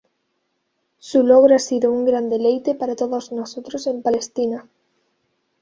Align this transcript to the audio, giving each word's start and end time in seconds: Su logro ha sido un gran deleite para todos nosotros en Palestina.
Su 0.97 1.21
logro 1.21 1.53
ha 1.53 1.59
sido 1.59 1.91
un 1.91 2.05
gran 2.05 2.27
deleite 2.31 2.73
para 2.73 2.95
todos 2.95 3.31
nosotros 3.31 3.85
en 3.85 4.01
Palestina. 4.01 4.67